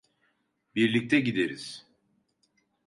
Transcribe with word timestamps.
Birlikte 0.75 1.19
gideriz. 1.19 1.85